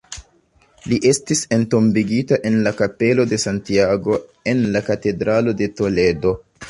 Li 0.93 0.97
estis 1.09 1.43
entombigita 1.57 2.39
en 2.51 2.57
la 2.67 2.73
kapelo 2.79 3.25
de 3.35 3.39
Santiago, 3.45 4.17
en 4.55 4.65
la 4.77 4.83
katedralo 4.89 5.55
de 5.61 5.69
Toledo. 5.83 6.35